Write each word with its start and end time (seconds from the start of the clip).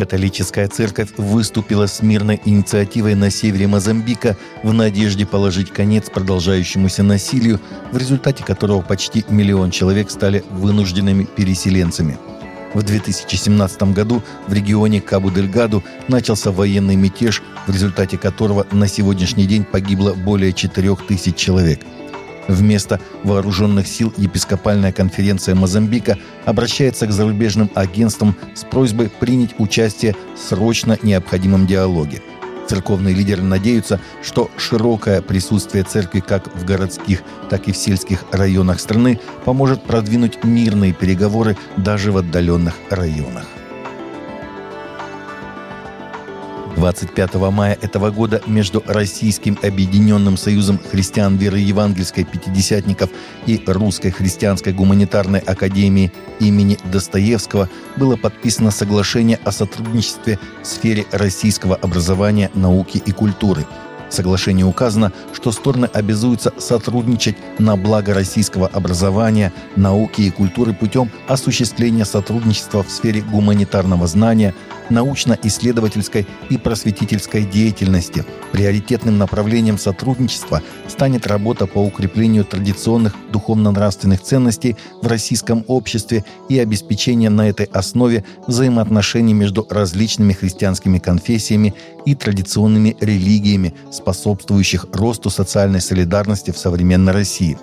Католическая 0.00 0.66
церковь 0.66 1.10
выступила 1.18 1.84
с 1.86 2.00
мирной 2.00 2.40
инициативой 2.46 3.14
на 3.14 3.28
севере 3.28 3.66
Мозамбика 3.66 4.34
в 4.62 4.72
надежде 4.72 5.26
положить 5.26 5.74
конец 5.74 6.08
продолжающемуся 6.08 7.02
насилию, 7.02 7.60
в 7.92 7.98
результате 7.98 8.42
которого 8.42 8.80
почти 8.80 9.26
миллион 9.28 9.70
человек 9.70 10.10
стали 10.10 10.42
вынужденными 10.52 11.24
переселенцами. 11.24 12.16
В 12.72 12.82
2017 12.82 13.82
году 13.92 14.22
в 14.46 14.54
регионе 14.54 15.02
Кабу-дель-Гаду 15.02 15.84
начался 16.08 16.50
военный 16.50 16.96
мятеж, 16.96 17.42
в 17.66 17.70
результате 17.70 18.16
которого 18.16 18.66
на 18.72 18.88
сегодняшний 18.88 19.44
день 19.44 19.64
погибло 19.64 20.14
более 20.14 20.54
4000 20.54 21.36
человек– 21.36 21.80
Вместо 22.48 23.00
вооруженных 23.22 23.86
сил 23.86 24.12
епископальная 24.16 24.92
конференция 24.92 25.54
Мозамбика 25.54 26.18
обращается 26.44 27.06
к 27.06 27.12
зарубежным 27.12 27.70
агентствам 27.74 28.34
с 28.54 28.64
просьбой 28.64 29.08
принять 29.08 29.54
участие 29.58 30.16
в 30.34 30.38
срочно 30.38 30.98
необходимом 31.02 31.66
диалоге. 31.66 32.22
Церковные 32.68 33.14
лидеры 33.14 33.42
надеются, 33.42 34.00
что 34.22 34.48
широкое 34.56 35.22
присутствие 35.22 35.82
церкви 35.82 36.20
как 36.20 36.54
в 36.54 36.64
городских, 36.64 37.22
так 37.48 37.66
и 37.66 37.72
в 37.72 37.76
сельских 37.76 38.24
районах 38.30 38.78
страны 38.78 39.18
поможет 39.44 39.82
продвинуть 39.82 40.44
мирные 40.44 40.92
переговоры 40.92 41.56
даже 41.76 42.12
в 42.12 42.16
отдаленных 42.16 42.74
районах. 42.88 43.46
25 46.80 47.34
мая 47.52 47.76
этого 47.82 48.10
года 48.10 48.40
между 48.46 48.82
Российским 48.86 49.58
Объединенным 49.62 50.38
Союзом 50.38 50.80
Христиан 50.90 51.36
Веры 51.36 51.58
Евангельской 51.58 52.24
Пятидесятников 52.24 53.10
и 53.44 53.62
Русской 53.66 54.08
Христианской 54.10 54.72
Гуманитарной 54.72 55.40
Академией 55.40 56.10
имени 56.38 56.78
Достоевского 56.90 57.68
было 57.98 58.16
подписано 58.16 58.70
соглашение 58.70 59.38
о 59.44 59.52
сотрудничестве 59.52 60.38
в 60.62 60.66
сфере 60.66 61.04
российского 61.12 61.76
образования, 61.76 62.50
науки 62.54 62.96
и 63.04 63.12
культуры– 63.12 63.66
в 64.10 64.12
соглашении 64.12 64.64
указано, 64.64 65.12
что 65.32 65.52
стороны 65.52 65.86
обязуются 65.86 66.52
сотрудничать 66.58 67.36
на 67.58 67.76
благо 67.76 68.12
российского 68.12 68.66
образования, 68.66 69.52
науки 69.76 70.22
и 70.22 70.30
культуры 70.30 70.74
путем 70.74 71.10
осуществления 71.28 72.04
сотрудничества 72.04 72.82
в 72.82 72.90
сфере 72.90 73.22
гуманитарного 73.22 74.08
знания, 74.08 74.52
научно-исследовательской 74.90 76.26
и 76.48 76.58
просветительской 76.58 77.44
деятельности. 77.44 78.24
Приоритетным 78.52 79.18
направлением 79.18 79.78
сотрудничества 79.78 80.62
станет 80.88 81.26
работа 81.26 81.66
по 81.66 81.78
укреплению 81.78 82.44
традиционных 82.44 83.14
духовно-нравственных 83.32 84.20
ценностей 84.22 84.76
в 85.02 85.06
российском 85.06 85.64
обществе 85.68 86.24
и 86.48 86.58
обеспечение 86.58 87.30
на 87.30 87.48
этой 87.48 87.66
основе 87.66 88.24
взаимоотношений 88.46 89.34
между 89.34 89.66
различными 89.70 90.32
христианскими 90.32 90.98
конфессиями 90.98 91.74
и 92.04 92.14
традиционными 92.14 92.96
религиями, 93.00 93.74
способствующих 93.90 94.86
росту 94.92 95.30
социальной 95.30 95.80
солидарности 95.80 96.50
в 96.50 96.58
современной 96.58 97.12
России. 97.12 97.58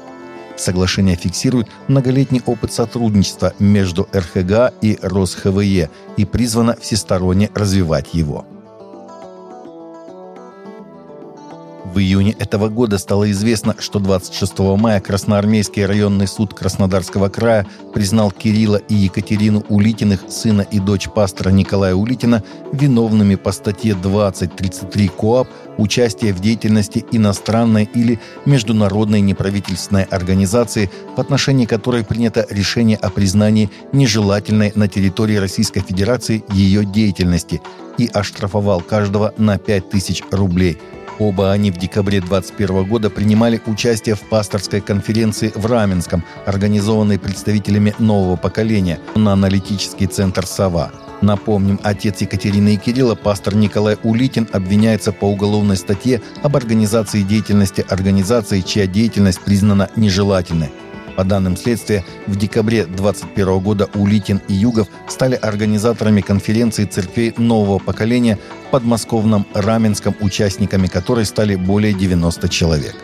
Соглашение 0.58 1.16
фиксирует 1.16 1.68
многолетний 1.88 2.42
опыт 2.46 2.74
сотрудничества 2.74 3.54
между 3.60 4.10
РХГА 4.14 4.74
и 4.82 4.98
РосХВЕ 5.02 5.90
и 6.18 6.26
призвано 6.26 6.76
всесторонне 6.82 7.52
развивать 7.54 8.14
его. 8.14 8.46
В 11.94 12.00
июне 12.00 12.36
этого 12.38 12.68
года 12.68 12.98
стало 12.98 13.32
известно, 13.32 13.74
что 13.80 14.00
26 14.00 14.60
мая 14.78 15.00
Красноармейский 15.00 15.86
районный 15.86 16.28
суд 16.28 16.54
Краснодарского 16.54 17.30
края 17.30 17.66
признал 17.94 18.30
Кирилла 18.30 18.76
и 18.76 18.94
Екатерину 18.94 19.64
Улитиных, 19.70 20.26
сына 20.28 20.62
и 20.70 20.80
дочь 20.80 21.08
пастора 21.08 21.50
Николая 21.50 21.96
Улитина, 21.96 22.44
виновными 22.74 23.36
по 23.36 23.54
статье 23.54 23.94
20.33 23.94 25.08
КОАП 25.08 25.48
участие 25.78 26.34
в 26.34 26.42
деятельности 26.42 27.06
иностранной 27.14 27.90
или 27.94 28.20
международной 28.46 29.22
неправительственной 29.22 30.04
организации, 30.04 30.92
в 31.16 31.22
отношении 31.22 31.66
которой 31.66 32.04
принято 32.04 32.46
решение 32.50 32.98
о 32.98 33.10
признании 33.10 33.70
нежелательной 33.94 34.74
на 34.76 34.90
территории 34.90 35.38
Российской 35.38 35.80
Федерации 35.80 36.44
ее 36.52 36.84
деятельности 36.84 37.62
и 37.98 38.10
оштрафовал 38.14 38.82
каждого 38.82 39.34
на 39.38 39.58
5000 39.58 40.26
рублей– 40.32 40.78
Оба 41.20 41.52
они 41.52 41.72
в 41.72 41.78
декабре 41.78 42.20
2021 42.20 42.86
года 42.86 43.10
принимали 43.10 43.62
участие 43.66 44.16
в 44.16 44.22
пасторской 44.22 44.82
конференции 44.82 45.52
в 45.56 45.66
Раменском, 45.66 46.24
организованной 46.46 47.18
представителями 47.18 47.96
нового 47.98 48.36
поколения 48.36 49.00
на 49.16 49.34
аналитический 49.34 50.08
центр 50.08 50.46
«Сова». 50.46 50.92
Напомним, 51.22 51.80
отец 51.82 52.22
Екатерины 52.22 52.76
и 52.76 52.78
Кирилла, 52.78 53.16
пастор 53.16 53.56
Николай 53.56 53.98
Улитин, 54.04 54.48
обвиняется 54.54 55.12
по 55.12 55.26
уголовной 55.26 55.76
статье 55.76 56.22
об 56.44 56.56
организации 56.56 57.24
деятельности 57.24 57.84
организации, 57.90 58.62
чья 58.62 58.86
деятельность 58.86 59.42
признана 59.42 59.90
нежелательной. 59.96 60.70
По 61.18 61.24
данным 61.24 61.58
следствия, 61.58 62.06
в 62.28 62.36
декабре 62.36 62.86
2021 62.86 63.60
года 63.60 63.90
Улитин 63.96 64.40
и 64.48 64.54
Югов 64.54 64.88
стали 65.08 65.34
организаторами 65.34 66.22
конференции 66.22 66.86
церквей 66.86 67.34
нового 67.38 67.80
поколения 67.80 68.38
в 68.68 68.70
подмосковном 68.70 69.48
Раменском, 69.56 70.16
участниками 70.22 70.86
которой 70.86 71.26
стали 71.26 71.56
более 71.56 71.94
90 71.94 72.50
человек. 72.50 72.96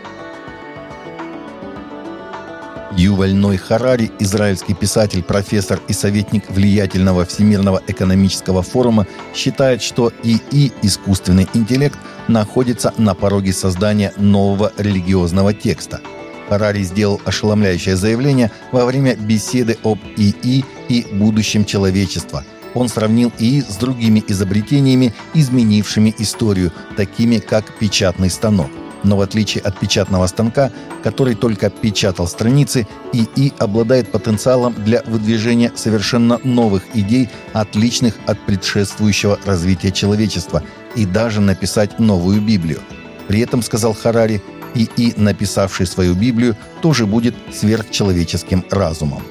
Юваль 2.92 3.34
Ной 3.34 3.56
Харари, 3.56 4.12
израильский 4.20 4.74
писатель, 4.74 5.24
профессор 5.24 5.80
и 5.88 5.92
советник 5.92 6.48
влиятельного 6.48 7.24
Всемирного 7.24 7.82
экономического 7.88 8.62
форума, 8.62 9.08
считает, 9.34 9.82
что 9.82 10.12
ИИ, 10.22 10.70
искусственный 10.82 11.48
интеллект, 11.52 11.98
находится 12.28 12.94
на 12.96 13.14
пороге 13.14 13.52
создания 13.52 14.12
нового 14.16 14.72
религиозного 14.78 15.52
текста– 15.52 16.00
Харари 16.48 16.82
сделал 16.82 17.20
ошеломляющее 17.24 17.96
заявление 17.96 18.50
во 18.72 18.84
время 18.84 19.16
беседы 19.16 19.78
об 19.82 19.98
ИИ 20.16 20.64
и 20.88 21.06
будущем 21.12 21.64
человечества. 21.64 22.44
Он 22.74 22.88
сравнил 22.88 23.32
ИИ 23.38 23.62
с 23.62 23.76
другими 23.76 24.22
изобретениями, 24.26 25.14
изменившими 25.32 26.14
историю, 26.18 26.72
такими 26.96 27.38
как 27.38 27.72
печатный 27.78 28.30
станок. 28.30 28.70
Но 29.04 29.18
в 29.18 29.20
отличие 29.20 29.62
от 29.62 29.78
печатного 29.78 30.26
станка, 30.26 30.72
который 31.02 31.34
только 31.34 31.68
печатал 31.68 32.26
страницы, 32.26 32.86
ИИ 33.12 33.52
обладает 33.58 34.10
потенциалом 34.10 34.74
для 34.74 35.02
выдвижения 35.06 35.70
совершенно 35.76 36.40
новых 36.42 36.82
идей, 36.94 37.28
отличных 37.52 38.14
от 38.26 38.40
предшествующего 38.46 39.38
развития 39.44 39.92
человечества, 39.92 40.62
и 40.96 41.04
даже 41.04 41.40
написать 41.40 41.98
новую 41.98 42.40
Библию. 42.40 42.80
При 43.28 43.40
этом, 43.40 43.62
сказал 43.62 43.94
Харари, 43.94 44.42
и 44.74 45.14
написавший 45.16 45.86
свою 45.86 46.14
Библию, 46.14 46.56
тоже 46.82 47.06
будет 47.06 47.34
сверхчеловеческим 47.52 48.64
разумом. 48.70 49.22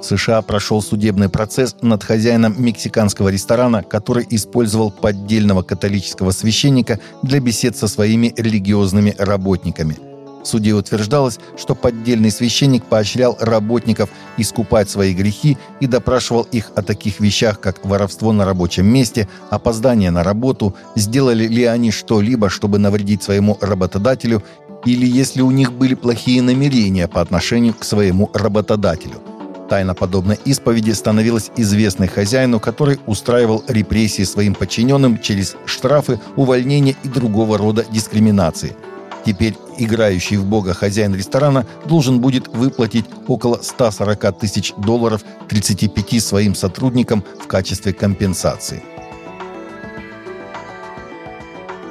В 0.00 0.04
США 0.04 0.42
прошел 0.42 0.80
судебный 0.80 1.28
процесс 1.28 1.74
над 1.82 2.04
хозяином 2.04 2.54
мексиканского 2.56 3.30
ресторана, 3.30 3.82
который 3.82 4.26
использовал 4.30 4.92
поддельного 4.92 5.62
католического 5.62 6.30
священника 6.30 7.00
для 7.22 7.40
бесед 7.40 7.76
со 7.76 7.88
своими 7.88 8.32
религиозными 8.36 9.14
работниками– 9.18 9.96
суде 10.48 10.72
утверждалось, 10.72 11.38
что 11.56 11.74
поддельный 11.74 12.30
священник 12.30 12.84
поощрял 12.84 13.36
работников 13.40 14.10
искупать 14.36 14.90
свои 14.90 15.14
грехи 15.14 15.58
и 15.80 15.86
допрашивал 15.86 16.42
их 16.42 16.72
о 16.74 16.82
таких 16.82 17.20
вещах, 17.20 17.60
как 17.60 17.84
воровство 17.84 18.32
на 18.32 18.44
рабочем 18.44 18.86
месте, 18.86 19.28
опоздание 19.50 20.10
на 20.10 20.24
работу, 20.24 20.74
сделали 20.96 21.46
ли 21.46 21.64
они 21.64 21.90
что-либо, 21.90 22.48
чтобы 22.48 22.78
навредить 22.78 23.22
своему 23.22 23.58
работодателю, 23.60 24.42
или 24.84 25.06
если 25.06 25.42
у 25.42 25.50
них 25.50 25.72
были 25.72 25.94
плохие 25.94 26.40
намерения 26.42 27.08
по 27.08 27.20
отношению 27.20 27.74
к 27.74 27.84
своему 27.84 28.30
работодателю. 28.32 29.20
Тайна 29.68 29.94
подобной 29.94 30.38
исповеди 30.46 30.92
становилась 30.92 31.50
известной 31.56 32.08
хозяину, 32.08 32.58
который 32.58 32.98
устраивал 33.06 33.62
репрессии 33.68 34.22
своим 34.22 34.54
подчиненным 34.54 35.18
через 35.20 35.56
штрафы, 35.66 36.18
увольнения 36.36 36.96
и 37.04 37.08
другого 37.08 37.58
рода 37.58 37.84
дискриминации– 37.90 38.74
Теперь 39.28 39.58
играющий 39.76 40.38
в 40.38 40.46
бога 40.46 40.72
хозяин 40.72 41.14
ресторана 41.14 41.66
должен 41.84 42.18
будет 42.18 42.48
выплатить 42.48 43.04
около 43.26 43.60
140 43.60 44.38
тысяч 44.38 44.72
долларов 44.78 45.22
35 45.50 46.24
своим 46.24 46.54
сотрудникам 46.54 47.22
в 47.38 47.46
качестве 47.46 47.92
компенсации. 47.92 48.82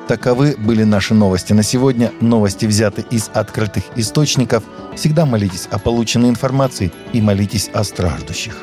Таковы 0.07 0.55
были 0.57 0.81
наши 0.81 1.13
новости 1.13 1.53
на 1.53 1.61
сегодня. 1.61 2.11
Новости 2.21 2.65
взяты 2.65 3.05
из 3.11 3.29
открытых 3.31 3.83
источников. 3.95 4.63
Всегда 4.95 5.27
молитесь 5.27 5.67
о 5.69 5.77
полученной 5.77 6.29
информации 6.29 6.91
и 7.13 7.21
молитесь 7.21 7.69
о 7.71 7.83
страждущих. 7.83 8.57